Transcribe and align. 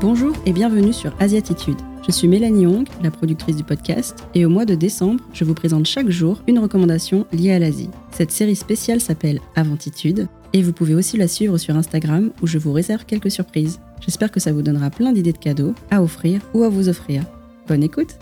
Bonjour 0.00 0.32
et 0.46 0.52
bienvenue 0.52 0.92
sur 0.92 1.12
Asiatitude. 1.18 1.78
Je 2.06 2.12
suis 2.12 2.28
Mélanie 2.28 2.68
Hong, 2.68 2.86
la 3.02 3.10
productrice 3.10 3.56
du 3.56 3.64
podcast, 3.64 4.28
et 4.32 4.44
au 4.44 4.48
mois 4.48 4.64
de 4.64 4.76
décembre, 4.76 5.24
je 5.32 5.44
vous 5.44 5.54
présente 5.54 5.86
chaque 5.86 6.08
jour 6.08 6.40
une 6.46 6.60
recommandation 6.60 7.26
liée 7.32 7.50
à 7.50 7.58
l'Asie. 7.58 7.90
Cette 8.12 8.30
série 8.30 8.54
spéciale 8.54 9.00
s'appelle 9.00 9.40
Aventitude, 9.56 10.28
et 10.52 10.62
vous 10.62 10.72
pouvez 10.72 10.94
aussi 10.94 11.16
la 11.16 11.26
suivre 11.26 11.58
sur 11.58 11.74
Instagram 11.74 12.30
où 12.40 12.46
je 12.46 12.58
vous 12.58 12.72
réserve 12.72 13.06
quelques 13.06 13.32
surprises. 13.32 13.80
J'espère 14.00 14.30
que 14.30 14.38
ça 14.38 14.52
vous 14.52 14.62
donnera 14.62 14.90
plein 14.90 15.12
d'idées 15.12 15.32
de 15.32 15.38
cadeaux 15.38 15.74
à 15.90 16.00
offrir 16.00 16.42
ou 16.54 16.62
à 16.62 16.68
vous 16.68 16.88
offrir. 16.88 17.24
Bonne 17.66 17.82
écoute 17.82 18.18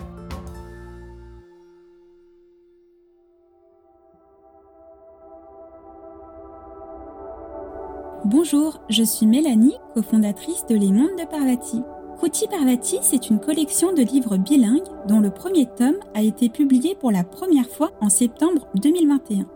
Bonjour, 8.28 8.80
je 8.90 9.04
suis 9.04 9.24
Mélanie, 9.24 9.76
cofondatrice 9.94 10.66
de 10.68 10.74
Les 10.74 10.90
Mondes 10.90 11.16
de 11.16 11.30
Parvati. 11.30 11.80
Kruti 12.16 12.48
Parvati, 12.48 12.98
c'est 13.00 13.30
une 13.30 13.38
collection 13.38 13.92
de 13.92 14.02
livres 14.02 14.36
bilingues 14.36 14.88
dont 15.06 15.20
le 15.20 15.30
premier 15.30 15.66
tome 15.78 15.94
a 16.12 16.22
été 16.22 16.48
publié 16.48 16.96
pour 16.96 17.12
la 17.12 17.22
première 17.22 17.68
fois 17.68 17.92
en 18.00 18.08
septembre 18.08 18.66
2021. 18.74 19.46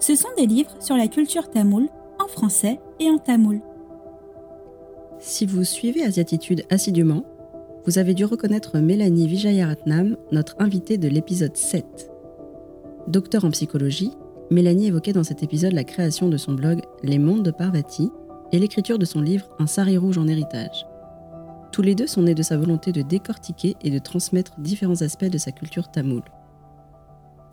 Ce 0.00 0.14
sont 0.14 0.30
des 0.38 0.46
livres 0.46 0.74
sur 0.80 0.96
la 0.96 1.06
culture 1.06 1.50
tamoule, 1.50 1.90
en 2.18 2.28
français 2.28 2.80
et 2.98 3.10
en 3.10 3.18
tamoul. 3.18 3.60
Si 5.18 5.44
vous 5.44 5.64
suivez 5.64 6.02
Asiatitude 6.02 6.64
assidûment, 6.70 7.26
vous 7.84 7.98
avez 7.98 8.14
dû 8.14 8.24
reconnaître 8.24 8.78
Mélanie 8.78 9.26
Vijayaratnam, 9.26 10.16
notre 10.32 10.56
invitée 10.60 10.96
de 10.96 11.08
l'épisode 11.08 11.58
7. 11.58 12.10
Docteur 13.06 13.44
en 13.44 13.50
psychologie, 13.50 14.12
Mélanie 14.50 14.86
évoquait 14.86 15.12
dans 15.12 15.24
cet 15.24 15.42
épisode 15.42 15.74
la 15.74 15.84
création 15.84 16.28
de 16.28 16.38
son 16.38 16.52
blog 16.52 16.80
Les 17.02 17.18
Mondes 17.18 17.42
de 17.42 17.50
Parvati 17.50 18.10
et 18.50 18.58
l'écriture 18.58 18.98
de 18.98 19.04
son 19.04 19.20
livre 19.20 19.46
Un 19.58 19.66
sari 19.66 19.98
rouge 19.98 20.16
en 20.16 20.26
héritage. 20.26 20.86
Tous 21.70 21.82
les 21.82 21.94
deux 21.94 22.06
sont 22.06 22.22
nés 22.22 22.34
de 22.34 22.42
sa 22.42 22.56
volonté 22.56 22.90
de 22.90 23.02
décortiquer 23.02 23.76
et 23.82 23.90
de 23.90 23.98
transmettre 23.98 24.58
différents 24.58 25.02
aspects 25.02 25.26
de 25.26 25.36
sa 25.36 25.52
culture 25.52 25.90
tamoule. 25.90 26.24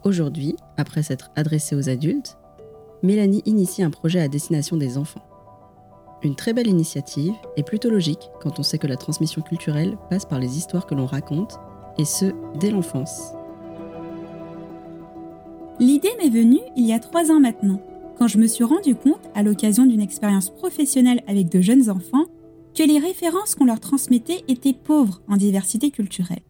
Aujourd'hui, 0.05 0.55
après 0.77 1.03
s'être 1.03 1.31
adressée 1.35 1.75
aux 1.75 1.89
adultes, 1.89 2.37
Mélanie 3.03 3.43
initie 3.45 3.83
un 3.83 3.89
projet 3.89 4.21
à 4.21 4.29
destination 4.29 4.77
des 4.77 4.97
enfants. 4.97 5.27
Une 6.23 6.35
très 6.35 6.53
belle 6.53 6.67
initiative 6.67 7.33
et 7.57 7.63
plutôt 7.63 7.89
logique 7.89 8.29
quand 8.41 8.57
on 8.57 8.63
sait 8.63 8.77
que 8.77 8.87
la 8.87 8.95
transmission 8.95 9.41
culturelle 9.41 9.97
passe 10.09 10.25
par 10.25 10.39
les 10.39 10.57
histoires 10.57 10.85
que 10.85 10.95
l'on 10.95 11.05
raconte, 11.05 11.59
et 11.97 12.05
ce, 12.05 12.31
dès 12.59 12.71
l'enfance. 12.71 13.34
L'idée 15.79 16.11
m'est 16.17 16.29
venue 16.29 16.61
il 16.77 16.85
y 16.85 16.93
a 16.93 16.99
trois 16.99 17.31
ans 17.31 17.39
maintenant, 17.41 17.81
quand 18.17 18.27
je 18.27 18.37
me 18.37 18.47
suis 18.47 18.63
rendu 18.63 18.95
compte, 18.95 19.29
à 19.33 19.43
l'occasion 19.43 19.85
d'une 19.85 20.01
expérience 20.01 20.49
professionnelle 20.49 21.21
avec 21.27 21.49
de 21.49 21.59
jeunes 21.59 21.89
enfants, 21.89 22.27
que 22.73 22.83
les 22.83 22.99
références 22.99 23.55
qu'on 23.55 23.65
leur 23.65 23.81
transmettait 23.81 24.43
étaient 24.47 24.73
pauvres 24.73 25.21
en 25.27 25.35
diversité 25.35 25.91
culturelle. 25.91 26.43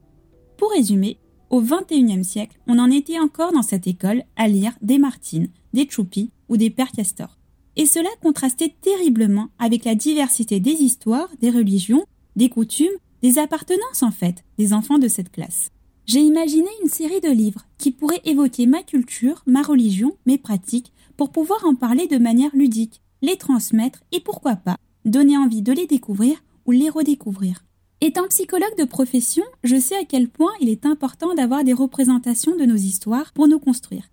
Pour 0.58 0.70
résumer, 0.72 1.18
au 1.50 1.62
XXIe 1.62 2.24
siècle, 2.24 2.60
on 2.68 2.78
en 2.78 2.92
était 2.92 3.20
encore 3.20 3.52
dans 3.52 3.64
cette 3.64 3.88
école 3.88 4.24
à 4.36 4.48
lire 4.48 4.74
des 4.82 5.00
Martines, 5.00 5.50
des 5.74 5.88
Choupi 5.90 6.32
ou 6.48 6.58
des 6.58 6.70
Pères 6.70 6.92
Castor. 6.92 7.40
Et 7.76 7.88
cela 7.88 8.10
contrastait 8.22 8.76
terriblement 8.82 9.48
avec 9.58 9.86
la 9.86 9.96
diversité 9.96 10.60
des 10.60 10.84
histoires, 10.84 11.30
des 11.42 11.50
religions, 11.50 12.06
des 12.36 12.50
coutumes, 12.50 12.88
des 13.24 13.40
appartenances 13.40 14.04
en 14.04 14.12
fait, 14.12 14.44
des 14.60 14.72
enfants 14.72 15.00
de 15.00 15.08
cette 15.08 15.32
classe. 15.32 15.72
J'ai 16.06 16.22
imaginé 16.22 16.70
une 16.84 16.90
série 16.90 17.22
de 17.22 17.32
livres 17.32 17.66
qui 17.80 17.92
pourraient 17.92 18.22
évoquer 18.26 18.68
ma 18.68 18.84
culture, 18.84 19.42
ma 19.48 19.64
religion, 19.64 20.16
mes 20.28 20.38
pratiques, 20.38 20.94
pour 21.18 21.32
pouvoir 21.32 21.66
en 21.66 21.74
parler 21.74 22.08
de 22.08 22.18
manière 22.18 22.56
ludique, 22.56 23.02
les 23.24 23.38
transmettre 23.38 24.04
et 24.12 24.20
pourquoi 24.20 24.56
pas, 24.56 24.78
donner 25.04 25.38
envie 25.38 25.64
de 25.64 25.72
les 25.72 25.88
découvrir 25.88 26.44
ou 26.68 26.72
les 26.72 26.90
redécouvrir. 26.90 27.66
Étant 28.02 28.28
psychologue 28.28 28.78
de 28.78 28.84
profession, 28.84 29.44
je 29.64 29.80
sais 29.80 29.96
à 29.96 30.06
quel 30.06 30.28
point 30.28 30.52
il 30.62 30.70
est 30.70 30.86
important 30.86 31.34
d'avoir 31.34 31.64
des 31.64 31.74
représentations 31.74 32.56
de 32.56 32.66
nos 32.66 32.76
histoires 32.76 33.34
pour 33.34 33.48
nous 33.48 33.60
construire. 33.60 34.12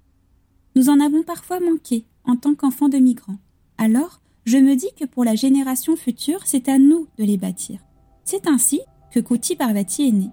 Nous 0.77 0.89
en 0.89 0.99
avons 0.99 1.23
parfois 1.23 1.61
manqué 1.61 2.07
en 2.25 2.37
tant 2.37 2.55
qu'enfants 2.55 2.89
de 2.89 2.99
migrants. 2.99 3.39
Alors, 3.77 4.23
je 4.47 4.57
me 4.57 4.77
dis 4.77 4.89
que 4.99 5.05
pour 5.05 5.25
la 5.25 5.35
génération 5.35 5.97
future, 5.97 6.41
c'est 6.47 6.69
à 6.69 6.79
nous 6.79 7.07
de 7.19 7.25
les 7.25 7.37
bâtir. 7.37 7.81
C'est 8.25 8.47
ainsi 8.47 8.81
que 9.11 9.21
Kouti 9.21 9.57
Parvati 9.57 10.09
est 10.09 10.13
né. 10.13 10.31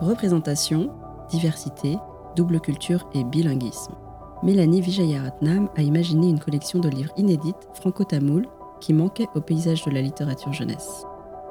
Représentation, 0.00 0.92
diversité, 1.28 1.96
double 2.36 2.60
culture 2.60 3.10
et 3.14 3.24
bilinguisme. 3.24 3.96
Mélanie 4.44 4.80
Vijayaratnam 4.80 5.68
a 5.76 5.82
imaginé 5.82 6.28
une 6.28 6.38
collection 6.38 6.78
de 6.78 6.88
livres 6.88 7.12
inédites 7.16 7.68
franco-tamoul 7.74 8.46
qui 8.80 8.92
manquaient 8.92 9.26
au 9.34 9.40
paysage 9.40 9.84
de 9.84 9.90
la 9.90 10.00
littérature 10.00 10.52
jeunesse. 10.52 11.02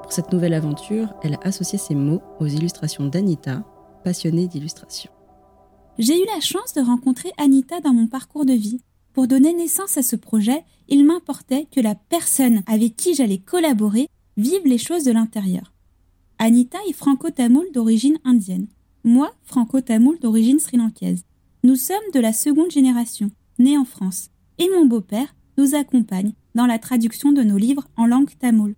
Pour 0.01 0.13
cette 0.13 0.31
nouvelle 0.31 0.53
aventure, 0.53 1.13
elle 1.23 1.33
a 1.33 1.39
associé 1.43 1.77
ses 1.77 1.93
mots 1.93 2.21
aux 2.39 2.45
illustrations 2.45 3.07
d'Anita, 3.07 3.63
passionnée 4.05 4.47
d'illustration. 4.47 5.11
J'ai 5.97 6.15
eu 6.15 6.25
la 6.33 6.39
chance 6.39 6.73
de 6.73 6.81
rencontrer 6.81 7.31
Anita 7.37 7.81
dans 7.81 7.93
mon 7.93 8.07
parcours 8.07 8.45
de 8.45 8.53
vie. 8.53 8.79
Pour 9.11 9.27
donner 9.27 9.53
naissance 9.53 9.97
à 9.97 10.03
ce 10.03 10.15
projet, 10.15 10.63
il 10.87 11.05
m'importait 11.05 11.67
que 11.69 11.81
la 11.81 11.95
personne 11.95 12.63
avec 12.65 12.95
qui 12.95 13.13
j'allais 13.13 13.39
collaborer 13.39 14.07
vive 14.37 14.65
les 14.65 14.77
choses 14.77 15.03
de 15.03 15.11
l'intérieur. 15.11 15.73
Anita 16.39 16.77
est 16.87 16.93
franco-tamoul 16.93 17.65
d'origine 17.73 18.19
indienne. 18.23 18.67
Moi, 19.03 19.31
franco-tamoul 19.43 20.19
d'origine 20.19 20.59
sri-lankaise. 20.59 21.23
Nous 21.63 21.75
sommes 21.75 21.97
de 22.13 22.19
la 22.19 22.31
seconde 22.31 22.69
génération, 22.69 23.31
nés 23.57 23.75
en 23.75 23.85
France. 23.85 24.29
Et 24.59 24.69
mon 24.75 24.85
beau-père 24.85 25.33
nous 25.57 25.73
accompagne 25.73 26.33
dans 26.53 26.67
la 26.67 26.77
traduction 26.77 27.31
de 27.31 27.41
nos 27.41 27.57
livres 27.57 27.87
en 27.97 28.05
langue 28.05 28.29
tamoul. 28.39 28.75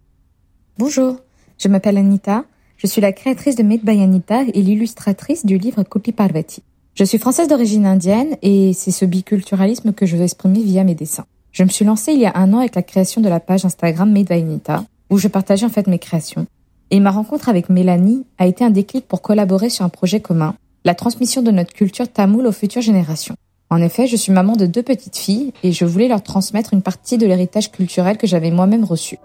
Bonjour, 0.77 1.17
je 1.57 1.67
m'appelle 1.67 1.97
Anita. 1.97 2.45
Je 2.77 2.87
suis 2.87 3.01
la 3.01 3.11
créatrice 3.11 3.57
de 3.57 3.63
Made 3.63 3.83
by 3.83 3.99
Anita 3.99 4.43
et 4.43 4.61
l'illustratrice 4.61 5.45
du 5.45 5.57
livre 5.57 5.83
Kopi 5.83 6.13
Parvati. 6.13 6.63
Je 6.93 7.03
suis 7.03 7.17
française 7.17 7.49
d'origine 7.49 7.85
indienne 7.85 8.37
et 8.41 8.71
c'est 8.71 8.91
ce 8.91 9.03
biculturalisme 9.03 9.91
que 9.91 10.05
je 10.05 10.15
veux 10.15 10.23
exprimer 10.23 10.63
via 10.63 10.85
mes 10.85 10.95
dessins. 10.95 11.25
Je 11.51 11.63
me 11.63 11.69
suis 11.69 11.83
lancée 11.83 12.13
il 12.13 12.21
y 12.21 12.25
a 12.25 12.37
un 12.37 12.53
an 12.53 12.59
avec 12.59 12.75
la 12.75 12.83
création 12.83 13.19
de 13.19 13.27
la 13.27 13.41
page 13.41 13.65
Instagram 13.65 14.09
Made 14.13 14.29
by 14.29 14.35
Anita, 14.35 14.85
où 15.09 15.17
je 15.17 15.27
partageais 15.27 15.65
en 15.65 15.69
fait 15.69 15.87
mes 15.87 15.99
créations. 15.99 16.47
Et 16.91 16.99
ma 16.99 17.11
rencontre 17.11 17.49
avec 17.49 17.69
Mélanie 17.69 18.25
a 18.39 18.47
été 18.47 18.63
un 18.63 18.71
déclic 18.71 19.07
pour 19.07 19.21
collaborer 19.21 19.69
sur 19.69 19.85
un 19.85 19.89
projet 19.89 20.21
commun, 20.21 20.55
la 20.85 20.95
transmission 20.95 21.43
de 21.43 21.51
notre 21.51 21.73
culture 21.73 22.11
tamoule 22.11 22.47
aux 22.47 22.51
futures 22.51 22.81
générations. 22.81 23.35
En 23.69 23.79
effet, 23.79 24.07
je 24.07 24.15
suis 24.15 24.31
maman 24.31 24.55
de 24.55 24.65
deux 24.65 24.81
petites 24.81 25.17
filles 25.17 25.53
et 25.61 25.71
je 25.71 25.85
voulais 25.85 26.07
leur 26.07 26.23
transmettre 26.23 26.73
une 26.73 26.81
partie 26.81 27.19
de 27.19 27.27
l'héritage 27.27 27.71
culturel 27.71 28.17
que 28.17 28.25
j'avais 28.25 28.49
moi-même 28.49 28.83
reçu. 28.83 29.19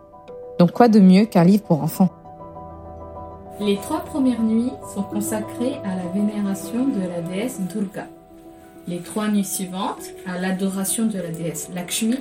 Donc 0.58 0.72
quoi 0.72 0.88
de 0.88 1.00
mieux 1.00 1.24
qu'un 1.24 1.44
livre 1.44 1.62
pour 1.62 1.82
enfants? 1.82 2.10
Les 3.60 3.76
trois 3.76 4.00
premières 4.00 4.42
nuits 4.42 4.72
sont 4.94 5.04
consacrées 5.04 5.76
à 5.84 5.96
la 5.96 6.12
vénération 6.12 6.86
de 6.86 7.00
la 7.00 7.22
déesse 7.22 7.60
Durga. 7.72 8.06
Les 8.86 8.98
trois 8.98 9.28
nuits 9.28 9.44
suivantes 9.44 10.02
à 10.26 10.38
l'adoration 10.38 11.06
de 11.06 11.16
la 11.16 11.30
déesse 11.30 11.70
Lakshmi. 11.74 12.18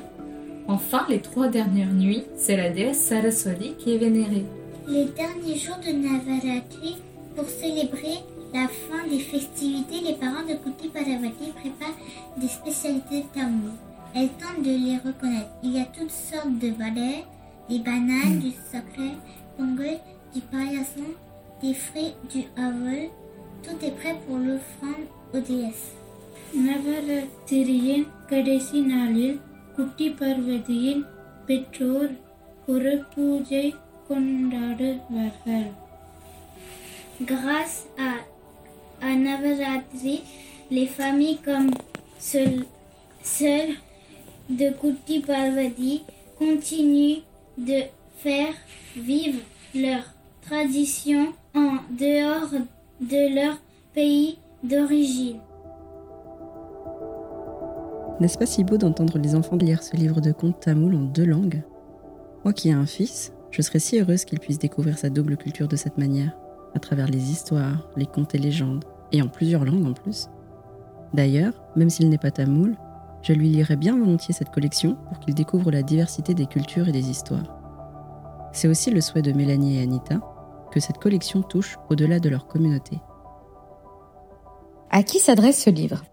Enfin, 0.69 1.01
les 1.09 1.19
trois 1.19 1.49
dernières 1.49 1.91
nuits, 1.91 2.23
c'est 2.37 2.55
la 2.55 2.69
déesse 2.69 3.01
Saraswati 3.01 3.73
qui 3.77 3.93
est 3.93 3.97
vénérée 3.97 4.45
Les 4.88 5.04
derniers 5.04 5.58
jours 5.58 5.78
de 5.86 5.92
Navaratri, 5.92 6.96
pour 7.36 7.48
célébrer 7.48 8.18
la 8.54 8.66
fin 8.68 9.06
des 9.08 9.20
festivités, 9.20 10.00
les 10.00 10.14
parents 10.14 10.46
de 10.48 10.54
Kuti 10.54 10.88
Paravati 10.88 11.52
préparent 11.52 11.98
des 12.36 12.48
spécialités 12.48 13.26
tamoul. 13.34 13.72
Elles 14.14 14.30
tentent 14.40 14.64
de 14.64 14.70
les 14.70 14.96
reconnaître. 14.96 15.50
Il 15.62 15.72
y 15.72 15.80
a 15.80 15.84
toutes 15.84 16.10
sortes 16.10 16.58
de 16.58 16.70
balais, 16.70 17.24
des 17.68 17.80
bananes, 17.80 18.38
du 18.38 18.52
sacré, 18.72 19.10
pongal, 19.56 19.98
du 20.34 20.40
payasson, 20.40 21.10
des 21.62 21.74
fruits, 21.74 22.14
du 22.32 22.44
avol. 22.56 23.10
Tout 23.62 23.84
est 23.84 23.90
prêt 23.90 24.16
pour 24.26 24.38
l'offrande 24.38 25.06
aux 25.34 25.40
déesses. 25.40 25.92
நவராத்திரியின் 26.66 28.04
கடைசி 28.30 28.78
நாளில் 28.90 29.34
குட்டி 29.76 30.06
பார்வதியின் 30.18 31.02
பெற்றோர் 31.46 32.12
ஒரு 32.72 32.92
பூஜை 33.12 33.66
கொண்டாடுவார்கள் 34.08 35.70
Grâce 37.20 37.78
à, 37.98 38.10
à 39.04 39.14
Navaratri, 39.16 40.22
les 40.70 40.86
familles 40.86 41.38
comme 41.44 41.72
celle, 42.18 42.64
celle 43.22 43.74
de 44.48 44.70
Kuti 44.70 45.18
Parvati 45.20 46.04
continuent 46.38 47.22
de 47.58 47.80
faire 48.18 48.54
vivre 48.96 49.40
leur 49.74 50.02
tradition 50.48 51.32
en 51.56 51.78
dehors 51.90 52.54
de 53.00 53.34
leur 53.34 53.56
pays 53.94 54.38
d'origine. 54.62 55.40
N'est-ce 58.20 58.38
pas 58.38 58.46
si 58.46 58.64
beau 58.64 58.76
d'entendre 58.78 59.18
les 59.18 59.34
enfants 59.34 59.56
lire 59.56 59.82
ce 59.82 59.96
livre 59.96 60.20
de 60.20 60.32
contes 60.32 60.60
tamoul 60.60 60.94
en 60.94 61.02
deux 61.02 61.24
langues 61.24 61.62
Moi 62.44 62.52
qui 62.52 62.68
ai 62.68 62.72
un 62.72 62.86
fils, 62.86 63.32
je 63.53 63.61
serais 63.61 63.79
si 63.79 63.99
heureuse 63.99 64.25
qu'il 64.25 64.39
puisse 64.39 64.57
découvrir 64.57 64.97
sa 64.97 65.11
double 65.11 65.37
culture 65.37 65.67
de 65.67 65.75
cette 65.75 65.99
manière, 65.99 66.35
à 66.73 66.79
travers 66.79 67.05
les 67.05 67.29
histoires, 67.31 67.87
les 67.95 68.07
contes 68.07 68.33
et 68.33 68.39
légendes, 68.39 68.83
et 69.11 69.21
en 69.21 69.27
plusieurs 69.27 69.63
langues 69.63 69.85
en 69.85 69.93
plus. 69.93 70.27
D'ailleurs, 71.13 71.53
même 71.75 71.91
s'il 71.91 72.09
n'est 72.09 72.17
pas 72.17 72.31
tamoul, 72.31 72.75
je 73.21 73.31
lui 73.31 73.49
lirai 73.49 73.75
bien 73.75 73.95
volontiers 73.95 74.33
cette 74.33 74.49
collection 74.49 74.97
pour 75.07 75.19
qu'il 75.19 75.35
découvre 75.35 75.69
la 75.69 75.83
diversité 75.83 76.33
des 76.33 76.47
cultures 76.47 76.87
et 76.87 76.91
des 76.91 77.11
histoires. 77.11 77.59
C'est 78.53 78.67
aussi 78.67 78.89
le 78.89 79.01
souhait 79.01 79.21
de 79.21 79.31
Mélanie 79.31 79.77
et 79.77 79.83
Anita 79.83 80.19
que 80.71 80.79
cette 80.79 80.97
collection 80.97 81.43
touche 81.43 81.77
au-delà 81.91 82.19
de 82.19 82.29
leur 82.29 82.47
communauté. 82.47 82.97
À 84.89 85.03
qui 85.03 85.19
s'adresse 85.19 85.61
ce 85.61 85.69
livre? 85.69 86.03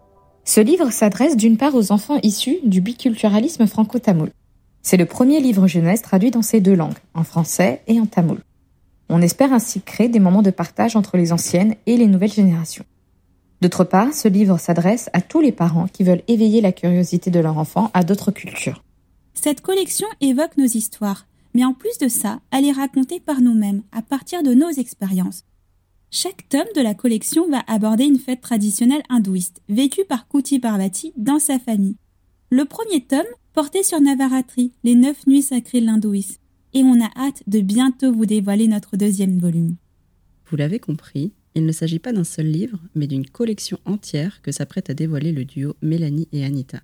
Ce 0.43 0.61
livre 0.61 0.91
s'adresse 0.91 1.35
d'une 1.35 1.57
part 1.57 1.73
aux 1.73 1.91
enfants 1.91 2.19
issus 2.21 2.59
du 2.63 2.81
biculturalisme 2.81 3.65
franco-tamoul. 3.65 4.29
C'est 4.81 4.97
le 4.97 5.05
premier 5.05 5.39
livre 5.39 5.67
jeunesse 5.67 6.01
traduit 6.01 6.31
dans 6.31 6.41
ces 6.41 6.59
deux 6.59 6.75
langues, 6.75 6.97
en 7.13 7.23
français 7.23 7.81
et 7.87 7.99
en 7.99 8.05
tamoul. 8.05 8.41
On 9.09 9.21
espère 9.21 9.53
ainsi 9.53 9.81
créer 9.81 10.09
des 10.09 10.19
moments 10.19 10.41
de 10.41 10.51
partage 10.51 10.95
entre 10.95 11.17
les 11.17 11.33
anciennes 11.33 11.75
et 11.85 11.97
les 11.97 12.07
nouvelles 12.07 12.31
générations. 12.31 12.85
D'autre 13.61 13.83
part, 13.83 14.13
ce 14.13 14.27
livre 14.27 14.57
s'adresse 14.57 15.09
à 15.13 15.21
tous 15.21 15.41
les 15.41 15.51
parents 15.51 15.87
qui 15.87 16.03
veulent 16.03 16.23
éveiller 16.27 16.61
la 16.61 16.71
curiosité 16.71 17.29
de 17.29 17.39
leur 17.39 17.57
enfant 17.57 17.91
à 17.93 18.03
d'autres 18.03 18.31
cultures. 18.31 18.83
Cette 19.33 19.61
collection 19.61 20.07
évoque 20.19 20.57
nos 20.57 20.65
histoires, 20.65 21.27
mais 21.53 21.63
en 21.63 21.73
plus 21.73 21.97
de 21.99 22.07
ça, 22.07 22.39
elle 22.51 22.65
est 22.65 22.71
racontée 22.71 23.19
par 23.19 23.41
nous-mêmes, 23.41 23.83
à 23.91 24.01
partir 24.01 24.41
de 24.41 24.53
nos 24.53 24.69
expériences. 24.69 25.43
Chaque 26.09 26.49
tome 26.49 26.67
de 26.75 26.81
la 26.81 26.93
collection 26.93 27.47
va 27.49 27.63
aborder 27.67 28.05
une 28.05 28.19
fête 28.19 28.41
traditionnelle 28.41 29.03
hindouiste, 29.09 29.61
vécue 29.69 30.05
par 30.05 30.27
Kuti 30.27 30.59
Parvati 30.59 31.13
dans 31.15 31.39
sa 31.39 31.59
famille. 31.59 31.95
Le 32.49 32.65
premier 32.65 33.01
tome 33.01 33.21
portait 33.53 33.83
sur 33.83 33.99
Navaratri, 33.99 34.71
les 34.83 34.95
neuf 34.95 35.27
nuits 35.27 35.41
sacrées 35.41 35.81
de 35.81 35.85
l'hindouisme, 35.85 36.37
et 36.73 36.83
on 36.83 37.01
a 37.01 37.11
hâte 37.17 37.43
de 37.47 37.59
bientôt 37.59 38.13
vous 38.13 38.25
dévoiler 38.25 38.67
notre 38.67 38.97
deuxième 38.97 39.39
volume. 39.39 39.75
Vous 40.49 40.55
l'avez 40.55 40.79
compris, 40.79 41.33
il 41.55 41.65
ne 41.65 41.71
s'agit 41.71 41.99
pas 41.99 42.13
d'un 42.13 42.23
seul 42.23 42.47
livre, 42.47 42.79
mais 42.95 43.07
d'une 43.07 43.25
collection 43.25 43.79
entière 43.85 44.41
que 44.41 44.51
s'apprête 44.51 44.89
à 44.89 44.93
dévoiler 44.93 45.31
le 45.31 45.43
duo 45.43 45.75
Mélanie 45.81 46.29
et 46.31 46.45
Anita. 46.45 46.81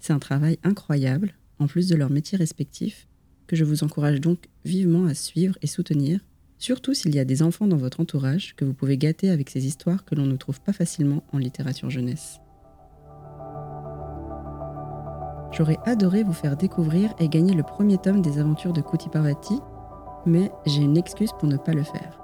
C'est 0.00 0.12
un 0.12 0.18
travail 0.18 0.58
incroyable, 0.64 1.34
en 1.58 1.66
plus 1.66 1.88
de 1.88 1.96
leurs 1.96 2.10
métiers 2.10 2.36
respectifs, 2.38 3.08
que 3.46 3.56
je 3.56 3.64
vous 3.64 3.84
encourage 3.84 4.20
donc 4.20 4.48
vivement 4.64 5.06
à 5.06 5.14
suivre 5.14 5.56
et 5.62 5.66
soutenir, 5.66 6.20
surtout 6.58 6.94
s'il 6.94 7.14
y 7.14 7.18
a 7.18 7.24
des 7.24 7.42
enfants 7.42 7.66
dans 7.66 7.76
votre 7.76 8.00
entourage 8.00 8.54
que 8.56 8.64
vous 8.64 8.74
pouvez 8.74 8.98
gâter 8.98 9.30
avec 9.30 9.48
ces 9.48 9.66
histoires 9.66 10.04
que 10.04 10.14
l'on 10.14 10.26
ne 10.26 10.36
trouve 10.36 10.60
pas 10.60 10.72
facilement 10.72 11.22
en 11.32 11.38
littérature 11.38 11.90
jeunesse. 11.90 12.40
J'aurais 15.52 15.78
adoré 15.84 16.22
vous 16.22 16.32
faire 16.32 16.56
découvrir 16.56 17.12
et 17.18 17.28
gagner 17.28 17.52
le 17.52 17.62
premier 17.62 17.98
tome 17.98 18.22
des 18.22 18.38
aventures 18.38 18.72
de 18.72 18.80
Kuti 18.80 19.10
Parvati, 19.10 19.60
mais 20.24 20.50
j'ai 20.64 20.80
une 20.80 20.96
excuse 20.96 21.32
pour 21.38 21.48
ne 21.48 21.58
pas 21.58 21.74
le 21.74 21.82
faire. 21.82 22.18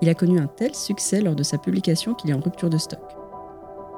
Il 0.00 0.08
a 0.08 0.14
connu 0.14 0.40
un 0.40 0.46
tel 0.46 0.74
succès 0.74 1.20
lors 1.20 1.36
de 1.36 1.42
sa 1.42 1.58
publication 1.58 2.14
qu'il 2.14 2.30
est 2.30 2.34
en 2.34 2.40
rupture 2.40 2.70
de 2.70 2.78
stock. 2.78 3.16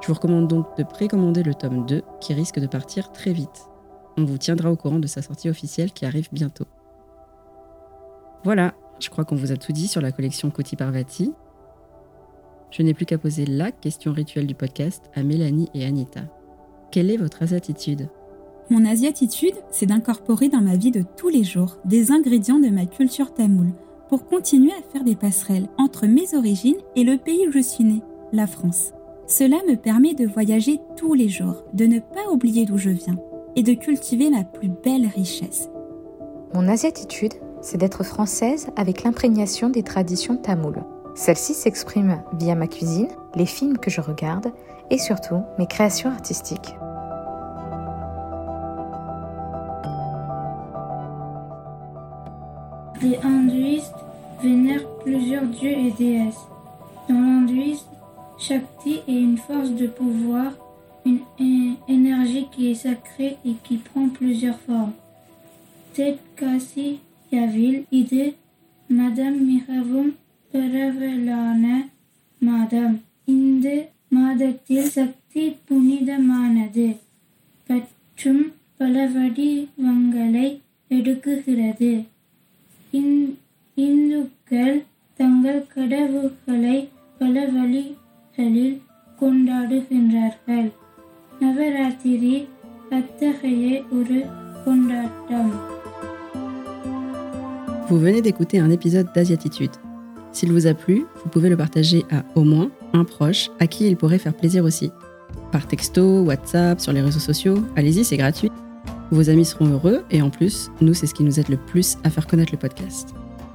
Je 0.01 0.07
vous 0.07 0.13
recommande 0.13 0.49
donc 0.49 0.77
de 0.77 0.83
précommander 0.83 1.41
le 1.41 1.55
tome 1.55 1.85
2 1.85 2.03
qui 2.19 2.33
risque 2.33 2.59
de 2.59 2.67
partir 2.67 3.11
très 3.13 3.31
vite. 3.31 3.69
On 4.17 4.25
vous 4.25 4.37
tiendra 4.37 4.69
au 4.71 4.75
courant 4.75 4.99
de 4.99 5.07
sa 5.07 5.21
sortie 5.21 5.49
officielle 5.49 5.93
qui 5.93 6.05
arrive 6.05 6.27
bientôt. 6.31 6.65
Voilà, 8.43 8.73
je 8.99 9.09
crois 9.09 9.23
qu'on 9.23 9.35
vous 9.35 9.53
a 9.53 9.57
tout 9.57 9.71
dit 9.71 9.87
sur 9.87 10.01
la 10.01 10.11
collection 10.11 10.51
Koti 10.51 10.75
Parvati. 10.75 11.33
Je 12.71 12.83
n'ai 12.83 12.93
plus 12.93 13.05
qu'à 13.05 13.17
poser 13.17 13.45
la 13.45 13.71
question 13.71 14.11
rituelle 14.11 14.47
du 14.47 14.55
podcast 14.55 15.09
à 15.15 15.23
Mélanie 15.23 15.69
et 15.73 15.85
Anita. 15.85 16.21
Quelle 16.91 17.09
est 17.09 17.17
votre 17.17 17.41
asiatitude 17.41 18.09
Mon 18.71 18.83
asiatitude, 18.85 19.53
c'est 19.69 19.85
d'incorporer 19.85 20.49
dans 20.49 20.61
ma 20.61 20.75
vie 20.75 20.91
de 20.91 21.03
tous 21.17 21.29
les 21.29 21.43
jours 21.43 21.77
des 21.85 22.11
ingrédients 22.11 22.59
de 22.59 22.69
ma 22.69 22.85
culture 22.85 23.31
tamoule 23.31 23.73
pour 24.09 24.25
continuer 24.27 24.71
à 24.71 24.91
faire 24.91 25.03
des 25.03 25.15
passerelles 25.15 25.67
entre 25.77 26.07
mes 26.07 26.35
origines 26.35 26.77
et 26.95 27.03
le 27.03 27.17
pays 27.17 27.47
où 27.47 27.51
je 27.51 27.59
suis 27.59 27.83
née, 27.83 28.01
la 28.33 28.47
France. 28.47 28.91
Cela 29.27 29.57
me 29.67 29.75
permet 29.75 30.15
de 30.15 30.25
voyager 30.25 30.79
tous 30.95 31.13
les 31.13 31.29
jours, 31.29 31.63
de 31.73 31.85
ne 31.85 31.99
pas 31.99 32.31
oublier 32.31 32.65
d'où 32.65 32.77
je 32.77 32.89
viens 32.89 33.17
et 33.55 33.63
de 33.63 33.73
cultiver 33.73 34.29
ma 34.29 34.43
plus 34.43 34.69
belle 34.83 35.07
richesse. 35.07 35.69
Mon 36.53 36.67
asiatitude, 36.67 37.33
c'est 37.61 37.77
d'être 37.77 38.03
française 38.03 38.67
avec 38.75 39.03
l'imprégnation 39.03 39.69
des 39.69 39.83
traditions 39.83 40.37
tamoules. 40.37 40.83
Celle-ci 41.15 41.53
s'exprime 41.53 42.21
via 42.37 42.55
ma 42.55 42.67
cuisine, 42.67 43.09
les 43.35 43.45
films 43.45 43.77
que 43.77 43.89
je 43.89 44.01
regarde 44.01 44.51
et 44.89 44.97
surtout 44.97 45.41
mes 45.57 45.67
créations 45.67 46.09
artistiques. 46.09 46.75
Les 53.05 53.17
hindouistes 53.17 53.93
vénèrent 54.41 54.89
plusieurs 55.03 55.45
dieux 55.45 55.77
et 55.77 55.91
déesses. 55.91 56.47
Dans 57.07 57.13
l'hindouisme, 57.13 57.85
Shakti 58.39 59.01
est 59.07 59.21
une 59.21 59.37
force 59.37 59.69
de 59.69 59.85
pouvoir, 59.85 60.53
une 61.05 61.75
énergie 61.87 62.47
qui 62.51 62.71
est 62.71 62.81
sacrée 62.87 63.37
et 63.45 63.53
qui 63.63 63.77
prend 63.77 64.09
plusieurs 64.09 64.59
formes. 64.61 64.93
Ted 65.93 66.17
Kasi 66.35 66.97
Yavil, 67.31 67.83
idée, 67.91 68.33
Madame 68.89 69.37
Miravum 69.37 70.13
Paravelana, 70.51 71.83
Madame, 72.41 72.97
Inde 73.29 73.85
Madatil 74.09 74.83
Sakti 74.83 75.57
Punidamanade, 75.67 76.95
Pachum 77.67 78.45
Palavadi 78.79 79.67
Vangalai, 79.77 80.59
Edukuhirade. 80.89 82.05
இந்துக்கள் 83.76 84.78
தங்கள் 85.16 85.66
கடவுள்களை 85.74 86.76
பல 87.18 87.44
வழிகளில் 87.54 88.76
கொண்டாடுகின்றார்கள் 89.20 90.68
நவராத்திரி 91.42 92.36
அத்தகைய 92.98 93.66
ஒரு 93.98 94.20
கொண்டாட்டம் 94.64 95.52
Vous 97.88 98.00
venez 98.06 98.20
d'écouter 98.26 98.58
un 98.66 98.70
épisode 98.70 99.08
d'Asiatitude. 99.14 99.76
S'il 100.36 100.50
vous 100.56 100.66
a 100.72 100.74
plu, 100.82 100.96
vous 101.20 101.30
pouvez 101.34 101.48
le 101.48 101.56
partager 101.56 102.00
à 102.16 102.18
au 102.40 102.44
moins 102.50 102.68
un 102.92 103.04
proche 103.12 103.42
à 103.62 103.66
qui 103.72 103.80
il 103.90 103.96
pourrait 104.00 104.22
faire 104.24 104.36
plaisir 104.40 104.62
aussi. 104.68 104.88
Par 105.54 105.64
texto, 105.72 106.02
WhatsApp, 106.28 106.76
sur 106.84 106.92
les 106.96 107.02
réseaux 107.06 107.26
sociaux, 107.30 107.58
allez-y, 107.78 108.04
c'est 108.04 108.20
gratuit. 108.22 108.52
Vos 109.11 109.29
amis 109.29 109.45
seront 109.45 109.67
heureux 109.67 110.03
et 110.11 110.21
en 110.21 110.29
plus, 110.29 110.71
nous, 110.81 110.93
c'est 110.93 111.07
ce 111.07 111.13
qui 111.13 111.23
nous 111.23 111.39
aide 111.39 111.49
le 111.49 111.57
plus 111.57 111.97
à 112.03 112.09
faire 112.09 112.27
connaître 112.27 112.51
le 112.51 112.57
podcast. 112.57 113.13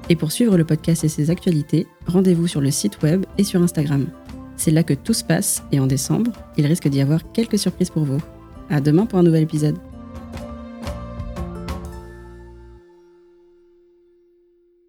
Et 0.09 0.17
pour 0.17 0.33
suivre 0.33 0.57
le 0.57 0.65
podcast 0.65 1.05
et 1.05 1.09
ses 1.09 1.31
actualités, 1.31 1.87
rendez-vous 2.07 2.47
sur 2.47 2.61
le 2.61 2.71
site 2.71 3.03
web 3.03 3.25
et 3.39 3.45
sur 3.45 3.63
Instagram. 3.63 4.07
C'est 4.57 4.71
là 4.71 4.83
que 4.83 4.95
tout 4.95 5.15
se 5.15 5.25
passe 5.25 5.63
et 5.73 5.81
en 5.81 5.87
décembre, 5.87 6.33
il 6.57 6.67
risque 6.67 6.89
d'y 6.89 7.01
avoir 7.01 7.33
quelques 7.33 7.59
surprises 7.59 7.91
pour 7.91 8.05
vous. 8.05 8.21
À 8.69 8.81
demain 8.81 9.07
pour 9.07 9.19
un 9.19 9.23
nouvel 9.23 9.43
épisode. 9.43 9.79